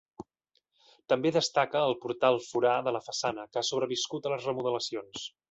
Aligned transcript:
També 1.13 1.31
destaca 1.35 1.83
el 1.89 1.93
portal 2.05 2.39
forà 2.47 2.73
de 2.89 2.95
la 2.97 3.03
façana 3.09 3.47
que 3.51 3.63
ha 3.63 3.65
sobreviscut 3.71 4.27
a 4.27 4.35
les 4.35 4.51
remodelacions. 4.53 5.31